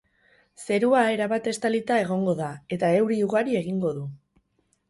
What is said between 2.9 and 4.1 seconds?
euri ugari egingo du.